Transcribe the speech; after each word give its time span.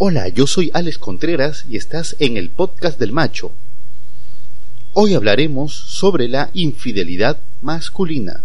Hola, 0.00 0.28
yo 0.28 0.46
soy 0.46 0.70
Alex 0.74 0.96
Contreras 0.96 1.64
y 1.68 1.76
estás 1.76 2.14
en 2.20 2.36
el 2.36 2.50
podcast 2.50 3.00
del 3.00 3.10
macho. 3.10 3.50
Hoy 4.92 5.14
hablaremos 5.14 5.74
sobre 5.74 6.28
la 6.28 6.50
infidelidad 6.54 7.40
masculina. 7.62 8.44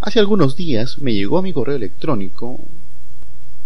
Hace 0.00 0.20
algunos 0.20 0.56
días 0.56 1.02
me 1.02 1.12
llegó 1.12 1.36
a 1.36 1.42
mi 1.42 1.52
correo 1.52 1.76
electrónico 1.76 2.60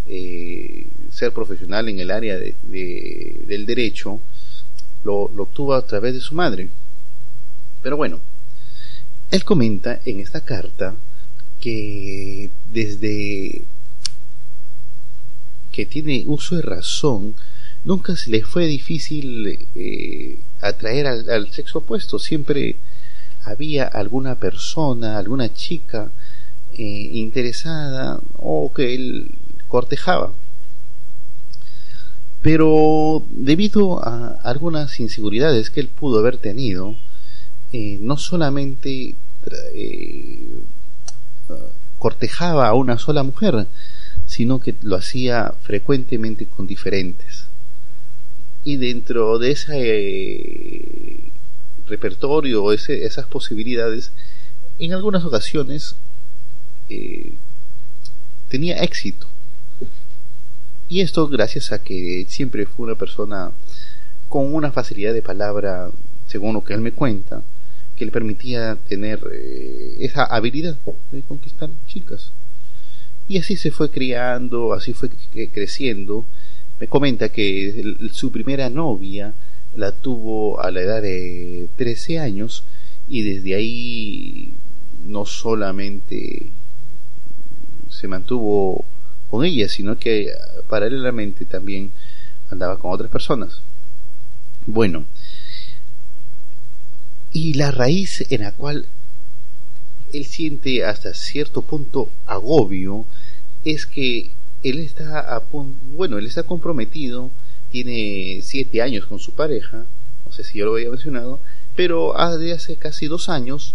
eh, 0.06 0.86
ser 1.12 1.32
profesional 1.32 1.88
en 1.88 1.98
el 2.00 2.10
área 2.10 2.38
de- 2.38 2.54
de- 2.62 3.44
del 3.46 3.66
derecho 3.66 4.20
lo 5.04 5.24
obtuvo 5.36 5.74
a 5.74 5.86
través 5.86 6.14
de 6.14 6.20
su 6.20 6.34
madre. 6.34 6.70
Pero 7.82 7.96
bueno, 7.96 8.18
él 9.30 9.44
comenta 9.44 10.00
en 10.06 10.20
esta 10.20 10.40
carta 10.40 10.94
que 11.68 12.50
desde 12.72 13.62
que 15.70 15.84
tiene 15.84 16.24
uso 16.26 16.56
de 16.56 16.62
razón, 16.62 17.34
nunca 17.84 18.16
se 18.16 18.30
le 18.30 18.42
fue 18.42 18.66
difícil 18.66 19.66
eh, 19.74 20.38
atraer 20.62 21.06
al, 21.06 21.52
sexo 21.52 21.80
opuesto. 21.80 22.18
Siempre 22.18 22.76
había 23.44 23.84
alguna 23.84 24.36
persona, 24.36 25.18
alguna 25.18 25.52
chica 25.52 26.10
eh, 26.72 27.10
interesada 27.12 28.18
o 28.38 28.72
que 28.72 28.94
él 28.94 29.30
cortejaba. 29.68 30.32
Pero 32.40 33.22
debido 33.30 34.02
a 34.02 34.40
algunas 34.42 34.98
inseguridades 35.00 35.68
que 35.68 35.80
él 35.80 35.88
pudo 35.88 36.20
haber 36.20 36.38
tenido, 36.38 36.96
eh, 37.72 37.98
no 38.00 38.16
solamente 38.16 39.14
cortejaba 41.98 42.68
a 42.68 42.74
una 42.74 42.98
sola 42.98 43.22
mujer, 43.22 43.66
sino 44.26 44.60
que 44.60 44.74
lo 44.82 44.96
hacía 44.96 45.54
frecuentemente 45.62 46.46
con 46.46 46.66
diferentes. 46.66 47.46
Y 48.64 48.76
dentro 48.76 49.38
de 49.38 49.52
ese 49.52 49.72
eh, 49.76 51.20
repertorio 51.86 52.72
ese- 52.72 53.04
esas 53.04 53.26
posibilidades, 53.26 54.12
en 54.78 54.92
algunas 54.92 55.24
ocasiones 55.24 55.96
eh, 56.88 57.32
tenía 58.48 58.76
éxito. 58.82 59.26
Y 60.88 61.00
esto 61.00 61.28
gracias 61.28 61.72
a 61.72 61.82
que 61.82 62.26
siempre 62.28 62.66
fue 62.66 62.86
una 62.86 62.94
persona 62.94 63.52
con 64.28 64.54
una 64.54 64.72
facilidad 64.72 65.12
de 65.14 65.22
palabra, 65.22 65.90
según 66.28 66.54
lo 66.54 66.64
que 66.64 66.74
él 66.74 66.80
me 66.80 66.92
cuenta, 66.92 67.42
que 67.98 68.04
le 68.06 68.12
permitía 68.12 68.76
tener 68.88 69.20
eh, 69.32 69.96
esa 70.00 70.24
habilidad 70.24 70.76
de 71.12 71.22
conquistar 71.22 71.68
chicas. 71.86 72.32
Y 73.28 73.38
así 73.38 73.56
se 73.56 73.70
fue 73.70 73.90
criando, 73.90 74.72
así 74.72 74.94
fue 74.94 75.10
cre- 75.10 75.50
creciendo. 75.52 76.24
Me 76.80 76.86
comenta 76.86 77.28
que 77.28 77.96
su 78.12 78.30
primera 78.32 78.70
novia 78.70 79.34
la 79.76 79.92
tuvo 79.92 80.60
a 80.60 80.70
la 80.70 80.80
edad 80.80 81.02
de 81.02 81.68
13 81.76 82.18
años 82.20 82.64
y 83.08 83.22
desde 83.22 83.54
ahí 83.54 84.54
no 85.06 85.26
solamente 85.26 86.50
se 87.90 88.08
mantuvo 88.08 88.84
con 89.30 89.44
ella, 89.44 89.68
sino 89.68 89.98
que 89.98 90.30
paralelamente 90.68 91.44
también 91.44 91.90
andaba 92.50 92.78
con 92.78 92.92
otras 92.92 93.10
personas. 93.10 93.60
Bueno, 94.66 95.04
y 97.32 97.54
la 97.54 97.70
raíz 97.70 98.24
en 98.30 98.42
la 98.42 98.52
cual 98.52 98.86
él 100.12 100.24
siente 100.24 100.84
hasta 100.84 101.12
cierto 101.14 101.62
punto 101.62 102.10
agobio 102.26 103.04
es 103.64 103.86
que 103.86 104.30
él 104.62 104.78
está 104.78 105.20
a 105.36 105.42
pun- 105.42 105.74
bueno 105.94 106.18
él 106.18 106.26
está 106.26 106.42
comprometido 106.42 107.30
tiene 107.70 108.40
siete 108.42 108.80
años 108.80 109.06
con 109.06 109.18
su 109.18 109.32
pareja 109.32 109.84
no 110.24 110.32
sé 110.32 110.42
si 110.44 110.58
yo 110.58 110.66
lo 110.66 110.74
había 110.74 110.90
mencionado 110.90 111.38
pero 111.76 112.14
desde 112.38 112.52
hace 112.54 112.76
casi 112.76 113.06
dos 113.06 113.28
años 113.28 113.74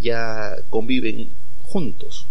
ya 0.00 0.56
conviven 0.70 1.28
juntos. 1.62 2.26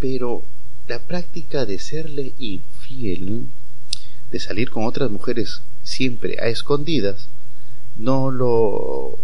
Pero 0.00 0.42
la 0.88 0.98
práctica 1.00 1.64
de 1.64 1.78
serle 1.78 2.32
infiel 2.38 3.46
de 4.30 4.40
salir 4.40 4.70
con 4.70 4.84
otras 4.84 5.10
mujeres 5.10 5.62
siempre 5.84 6.36
a 6.40 6.46
escondidas 6.48 7.28
no 7.98 8.30
lo 8.30 9.18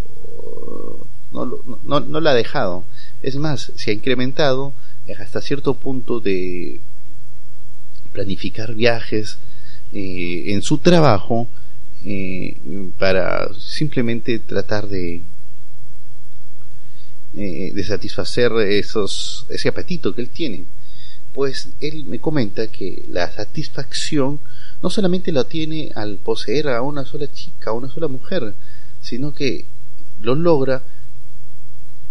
no, 1.33 1.47
no, 1.85 2.01
no 2.01 2.21
la 2.21 2.31
ha 2.31 2.35
dejado. 2.35 2.85
Es 3.23 3.37
más, 3.37 3.73
se 3.77 3.91
ha 3.91 3.95
incrementado 3.95 4.73
hasta 5.19 5.41
cierto 5.41 5.75
punto 5.75 6.21
de 6.21 6.81
planificar 8.13 8.75
viajes 8.75 9.39
eh, 9.93 10.45
en 10.49 10.63
su 10.63 10.79
trabajo 10.79 11.49
eh, 12.05 12.57
para 12.99 13.53
simplemente 13.55 14.39
tratar 14.39 14.89
de 14.89 15.23
eh, 17.35 17.73
de 17.73 17.85
satisfacer 17.85 18.53
esos 18.53 19.47
ese 19.49 19.69
apetito 19.69 20.15
que 20.15 20.21
él 20.21 20.29
tiene 20.29 20.65
pues 21.35 21.69
él 21.81 22.05
me 22.05 22.19
comenta 22.19 22.69
que 22.69 23.05
la 23.09 23.31
satisfacción 23.33 24.41
no 24.83 24.91
solamente 24.91 25.33
la 25.33 25.45
tiene 25.45 25.91
al 25.95 26.17
poseer 26.17 26.69
a 26.69 26.83
una 26.83 27.05
sola 27.05 27.33
chica, 27.33 27.71
a 27.71 27.75
una 27.75 27.89
sola 27.89 28.09
mujer, 28.09 28.55
sino 29.01 29.33
que 29.33 29.65
lo 30.21 30.35
logra 30.35 30.83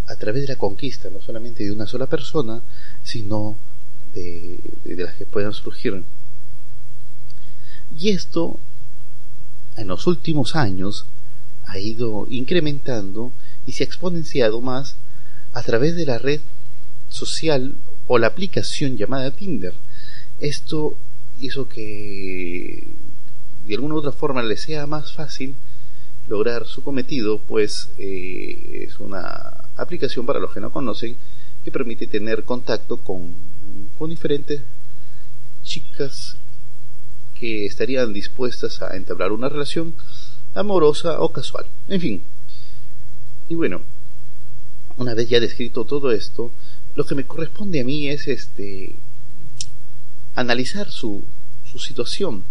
a 0.07 0.15
través 0.15 0.43
de 0.43 0.49
la 0.49 0.57
conquista, 0.57 1.09
no 1.09 1.21
solamente 1.21 1.63
de 1.63 1.71
una 1.71 1.87
sola 1.87 2.07
persona, 2.07 2.61
sino 3.03 3.57
de, 4.13 4.59
de 4.83 5.03
las 5.03 5.15
que 5.15 5.25
puedan 5.25 5.53
surgir. 5.53 6.03
Y 7.97 8.09
esto 8.09 8.59
en 9.77 9.87
los 9.87 10.07
últimos 10.07 10.55
años 10.55 11.05
ha 11.65 11.77
ido 11.77 12.27
incrementando 12.29 13.31
y 13.65 13.73
se 13.73 13.83
ha 13.83 13.87
exponenciado 13.87 14.61
más 14.61 14.95
a 15.53 15.61
través 15.61 15.95
de 15.95 16.05
la 16.05 16.17
red 16.17 16.41
social 17.09 17.75
o 18.13 18.19
la 18.19 18.27
aplicación 18.27 18.97
llamada 18.97 19.31
Tinder. 19.31 19.73
Esto 20.41 20.97
hizo 21.39 21.69
que 21.69 22.83
de 23.65 23.73
alguna 23.73 23.95
u 23.95 23.99
otra 23.99 24.11
forma 24.11 24.43
le 24.43 24.57
sea 24.57 24.85
más 24.85 25.13
fácil 25.13 25.55
lograr 26.27 26.67
su 26.67 26.83
cometido, 26.83 27.39
pues 27.39 27.87
eh, 27.97 28.85
es 28.85 28.99
una 28.99 29.63
aplicación 29.77 30.25
para 30.25 30.41
los 30.41 30.51
que 30.51 30.59
no 30.59 30.73
conocen 30.73 31.15
que 31.63 31.71
permite 31.71 32.05
tener 32.05 32.43
contacto 32.43 32.97
con, 32.97 33.33
con 33.97 34.09
diferentes 34.09 34.61
chicas 35.63 36.35
que 37.39 37.65
estarían 37.65 38.11
dispuestas 38.11 38.81
a 38.81 38.97
entablar 38.97 39.31
una 39.31 39.47
relación 39.47 39.95
amorosa 40.53 41.21
o 41.21 41.31
casual. 41.31 41.65
En 41.87 42.01
fin. 42.01 42.23
Y 43.47 43.55
bueno, 43.55 43.79
una 44.97 45.13
vez 45.13 45.29
ya 45.29 45.39
descrito 45.39 45.85
todo 45.85 46.11
esto, 46.11 46.51
lo 46.95 47.05
que 47.05 47.15
me 47.15 47.25
corresponde 47.25 47.79
a 47.79 47.83
mí 47.83 48.09
es 48.09 48.27
este 48.27 48.95
analizar 50.35 50.89
su, 50.91 51.23
su 51.69 51.79
situación. 51.79 52.43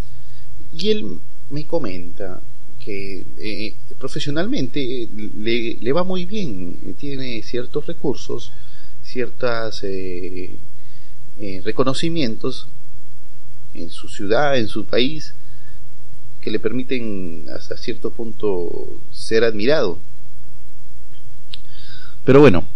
Y 0.73 0.91
él 0.91 1.19
me 1.51 1.67
comenta 1.67 2.41
que 2.85 3.25
eh, 3.39 3.75
profesionalmente 3.99 5.09
le, 5.37 5.77
le, 5.81 5.93
va 5.93 6.05
muy 6.05 6.25
bien, 6.25 6.95
tiene 6.99 7.43
ciertos 7.43 7.87
recursos, 7.87 8.53
ciertos 9.03 9.83
eh, 9.83 10.57
eh, 11.39 11.61
reconocimientos 11.65 12.67
en 13.75 13.91
su 13.91 14.09
ciudad, 14.09 14.57
en 14.57 14.69
su 14.69 14.85
país, 14.87 15.35
que 16.41 16.51
le 16.51 16.59
permiten 16.59 17.47
hasta 17.55 17.77
cierto 17.77 18.11
punto 18.11 18.89
ser 19.13 19.45
admirado. 19.45 19.99
Pero 22.25 22.41
bueno, 22.41 22.67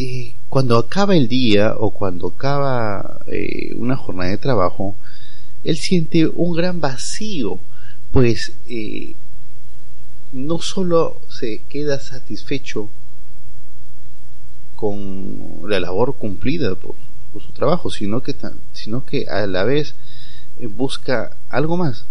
eh, 0.00 0.32
cuando 0.48 0.78
acaba 0.78 1.16
el 1.16 1.26
día 1.26 1.74
o 1.76 1.90
cuando 1.90 2.28
acaba 2.28 3.18
eh, 3.26 3.74
una 3.74 3.96
jornada 3.96 4.30
de 4.30 4.38
trabajo, 4.38 4.94
él 5.64 5.76
siente 5.76 6.28
un 6.28 6.54
gran 6.54 6.80
vacío, 6.80 7.58
pues 8.12 8.52
eh, 8.68 9.14
no 10.30 10.60
solo 10.60 11.20
se 11.28 11.62
queda 11.68 11.98
satisfecho 11.98 12.88
con 14.76 15.62
la 15.66 15.80
labor 15.80 16.14
cumplida 16.14 16.76
por, 16.76 16.94
por 17.32 17.42
su 17.42 17.50
trabajo, 17.50 17.90
sino 17.90 18.22
que, 18.22 18.36
sino 18.74 19.04
que 19.04 19.26
a 19.26 19.48
la 19.48 19.64
vez 19.64 19.94
busca 20.76 21.36
algo 21.50 21.76
más. 21.76 22.04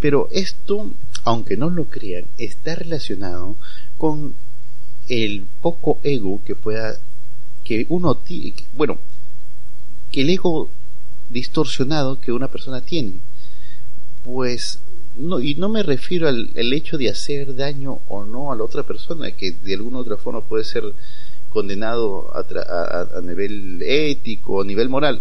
Pero 0.00 0.28
esto, 0.32 0.90
aunque 1.22 1.56
no 1.56 1.70
lo 1.70 1.84
crean, 1.84 2.24
está 2.36 2.74
relacionado 2.74 3.54
con 3.96 4.34
el 5.08 5.46
poco 5.62 5.98
ego 6.02 6.40
que 6.44 6.54
pueda, 6.54 6.98
que 7.68 7.84
uno, 7.90 8.18
bueno, 8.72 8.98
que 10.10 10.22
el 10.22 10.30
ego 10.30 10.70
distorsionado 11.28 12.18
que 12.18 12.32
una 12.32 12.48
persona 12.48 12.80
tiene. 12.80 13.12
Pues, 14.24 14.78
no, 15.16 15.38
y 15.38 15.54
no 15.54 15.68
me 15.68 15.82
refiero 15.82 16.28
al 16.28 16.50
el 16.54 16.72
hecho 16.72 16.96
de 16.96 17.10
hacer 17.10 17.54
daño 17.54 18.00
o 18.08 18.24
no 18.24 18.52
a 18.52 18.56
la 18.56 18.64
otra 18.64 18.84
persona, 18.84 19.30
que 19.32 19.52
de 19.52 19.74
alguna 19.74 19.98
otra 19.98 20.16
forma 20.16 20.40
puede 20.40 20.64
ser 20.64 20.94
condenado 21.50 22.34
a, 22.34 22.40
a, 22.40 23.18
a 23.18 23.20
nivel 23.20 23.82
ético, 23.82 24.62
a 24.62 24.64
nivel 24.64 24.88
moral, 24.88 25.20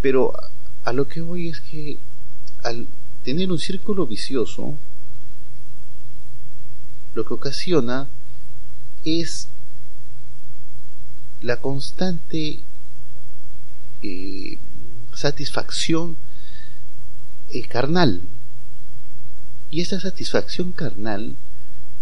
pero 0.00 0.32
a 0.84 0.92
lo 0.92 1.08
que 1.08 1.20
voy 1.20 1.48
es 1.48 1.60
que 1.60 1.98
al 2.62 2.86
tener 3.24 3.50
un 3.50 3.58
círculo 3.58 4.06
vicioso, 4.06 4.76
lo 7.14 7.24
que 7.24 7.34
ocasiona 7.34 8.06
es 9.04 9.48
la 11.40 11.56
constante 11.58 12.60
eh, 14.02 14.58
satisfacción 15.14 16.16
eh, 17.50 17.62
carnal. 17.62 18.22
Y 19.70 19.80
esa 19.80 20.00
satisfacción 20.00 20.72
carnal 20.72 21.36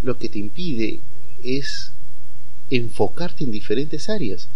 lo 0.02 0.18
que 0.18 0.28
te 0.28 0.38
impide 0.38 1.00
es 1.42 1.90
enfocarte 2.70 3.44
en 3.44 3.50
diferentes 3.50 4.08
áreas. 4.08 4.48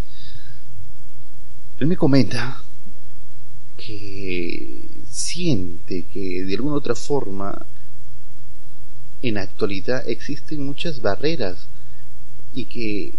Él 1.79 1.87
me 1.87 1.97
comenta 1.97 2.63
que 3.77 4.83
siente 5.11 6.05
que 6.13 6.45
de 6.45 6.55
alguna 6.55 6.77
otra 6.77 6.95
forma 6.95 7.67
en 9.23 9.35
la 9.35 9.43
actualidad 9.43 10.09
existen 10.09 10.65
muchas 10.65 11.01
barreras 11.01 11.67
y 12.55 12.67
que 12.67 13.15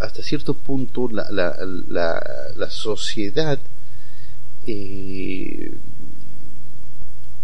hasta 0.00 0.22
cierto 0.22 0.54
punto 0.54 1.08
la, 1.10 1.30
la, 1.30 2.22
la, 2.56 2.70
sociedad 2.70 3.58
eh, 4.66 5.72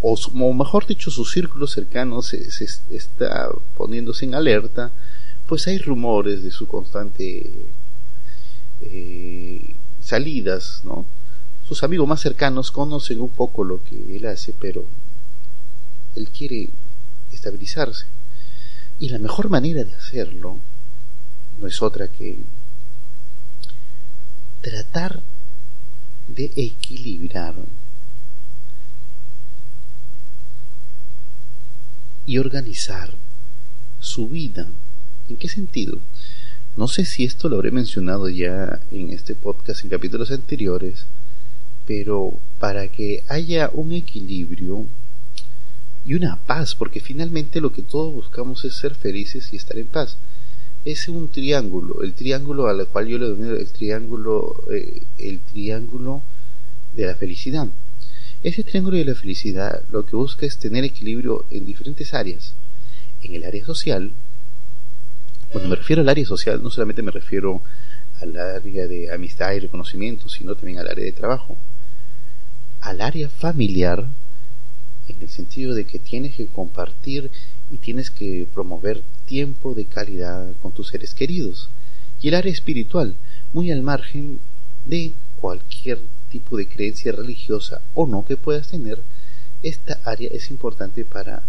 o, 0.01 0.55
mejor 0.55 0.87
dicho 0.87 1.11
su 1.11 1.25
círculo 1.25 1.67
cercano 1.67 2.23
se, 2.23 2.51
se, 2.51 2.67
está 2.91 3.49
poniéndose 3.77 4.25
en 4.25 4.35
alerta 4.35 4.91
pues 5.47 5.67
hay 5.69 5.79
rumores 5.79 6.43
de 6.43 6.51
su 6.51 6.67
constante 6.67 7.51
eh, 8.81 9.75
salidas 10.03 10.81
no 10.85 11.07
sus 11.73 11.85
amigos 11.85 12.07
más 12.07 12.21
cercanos 12.21 12.71
conocen 12.71 13.21
un 13.21 13.31
poco 13.31 13.65
lo 13.65 13.83
que 13.83 14.17
él 14.17 14.27
hace, 14.27 14.53
pero 14.53 14.85
él 16.15 16.29
quiere 16.29 16.69
estabilizarse. 17.33 18.05
Y 18.99 19.09
la 19.09 19.19
mejor 19.19 19.49
manera 19.49 19.83
de 19.85 19.95
hacerlo 19.95 20.59
no 21.63 21.69
es 21.69 21.81
otra 21.81 22.09
que 22.09 22.39
tratar 24.61 25.23
de 26.27 26.51
equilibrar 26.57 27.55
y 32.27 32.39
organizar 32.39 33.15
su 34.01 34.29
vida. 34.29 34.69
¿En 35.29 35.37
qué 35.37 35.49
sentido? 35.49 35.99
No 36.77 36.89
sé 36.89 37.05
si 37.05 37.25
esto 37.25 37.49
lo 37.49 37.57
habré 37.57 37.71
mencionado 37.71 38.29
ya 38.29 38.81
en 38.91 39.13
este 39.13 39.37
podcast 39.37 39.85
en 39.85 39.91
capítulos 39.91 40.33
anteriores, 40.33 41.05
pero 41.87 42.33
para 42.59 42.89
que 42.89 43.23
haya 43.29 43.71
un 43.73 43.93
equilibrio 43.93 44.87
y 46.05 46.15
una 46.15 46.37
paz, 46.45 46.75
porque 46.75 46.99
finalmente 46.99 47.61
lo 47.61 47.73
que 47.73 47.83
todos 47.83 48.13
buscamos 48.13 48.65
es 48.65 48.75
ser 48.75 48.97
felices 48.97 49.53
y 49.53 49.57
estar 49.57 49.79
en 49.79 49.87
paz. 49.87 50.17
Es 50.85 51.09
un 51.09 51.29
triángulo, 51.29 52.03
el 52.03 52.13
triángulo 52.13 52.69
al 52.69 52.87
cual 52.89 53.07
yo 53.07 53.19
le 53.19 53.29
denomino 53.29 53.55
el 53.55 53.69
triángulo, 53.69 54.57
eh, 54.71 55.03
el 55.19 55.39
triángulo 55.41 56.23
de 56.95 57.07
la 57.07 57.15
felicidad. 57.15 57.69
Ese 58.43 58.65
triángulo 58.65 58.97
de 58.97 59.05
la 59.05 59.15
felicidad 59.15 59.83
lo 59.91 60.05
que 60.05 60.17
busca 60.17 60.45
es 60.47 60.59
tener 60.59 60.83
equilibrio 60.85 61.45
en 61.51 61.65
diferentes 61.65 62.13
áreas. 62.15 62.55
En 63.23 63.35
el 63.35 63.45
área 63.45 63.65
social, 63.65 64.11
cuando 65.53 65.69
me 65.69 65.77
refiero 65.77 66.03
al 66.03 66.09
área 66.09 66.27
social, 66.27 66.61
no 66.63 66.71
solamente 66.71 67.03
me 67.03 67.13
refiero 67.13 67.63
al 68.21 68.37
área 68.37 68.89
de 68.89 69.13
amistad 69.13 69.53
y 69.53 69.61
reconocimiento, 69.61 70.29
sino 70.29 70.57
también 70.57 70.79
al 70.79 70.89
área 70.89 71.05
de 71.05 71.13
trabajo 71.13 71.57
al 72.83 73.01
área 73.01 73.29
familiar 73.29 74.07
en 75.09 75.17
el 75.21 75.29
sentido 75.29 75.75
de 75.75 75.87
que 75.87 75.99
tienes 75.99 76.35
que 76.35 76.47
compartir 76.47 77.31
y 77.73 77.79
tienes 77.79 78.11
que 78.11 78.47
promover 78.53 79.03
tiempo 79.27 79.75
de 79.75 79.87
calidad 79.87 80.53
con 80.61 80.73
tus 80.73 80.89
seres 80.89 81.15
queridos. 81.15 81.71
Y 82.21 82.29
el 82.29 82.35
área 82.35 82.53
espiritual, 82.53 83.15
muy 83.53 83.73
al 83.73 83.83
margen 83.83 84.39
de 84.85 85.13
cualquier 85.41 85.99
tipo 86.31 86.57
de 86.57 86.69
creencia 86.69 87.13
religiosa 87.13 87.81
o 87.95 88.07
no 88.07 88.25
que 88.25 88.37
puedas 88.37 88.69
tener, 88.69 89.01
esta 89.63 89.99
área 90.05 90.29
es 90.33 90.51
importante 90.51 91.05
para 91.05 91.43